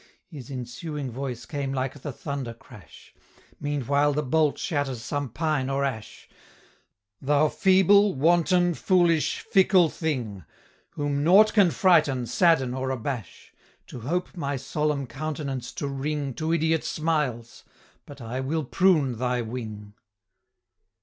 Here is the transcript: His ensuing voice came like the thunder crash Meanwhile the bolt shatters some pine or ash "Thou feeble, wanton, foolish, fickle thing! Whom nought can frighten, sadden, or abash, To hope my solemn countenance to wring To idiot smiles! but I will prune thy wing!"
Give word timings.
His 0.31 0.49
ensuing 0.49 1.11
voice 1.11 1.45
came 1.45 1.73
like 1.73 2.01
the 2.01 2.11
thunder 2.11 2.55
crash 2.55 3.13
Meanwhile 3.59 4.13
the 4.13 4.23
bolt 4.23 4.57
shatters 4.57 5.03
some 5.03 5.29
pine 5.29 5.69
or 5.69 5.85
ash 5.85 6.27
"Thou 7.21 7.49
feeble, 7.49 8.15
wanton, 8.15 8.73
foolish, 8.73 9.41
fickle 9.41 9.89
thing! 9.89 10.43
Whom 10.93 11.23
nought 11.23 11.53
can 11.53 11.69
frighten, 11.69 12.25
sadden, 12.25 12.73
or 12.73 12.89
abash, 12.89 13.53
To 13.85 13.99
hope 13.99 14.35
my 14.35 14.55
solemn 14.57 15.05
countenance 15.05 15.71
to 15.73 15.87
wring 15.87 16.33
To 16.33 16.51
idiot 16.51 16.83
smiles! 16.83 17.63
but 18.07 18.19
I 18.21 18.39
will 18.39 18.63
prune 18.63 19.19
thy 19.19 19.43
wing!" 19.43 19.93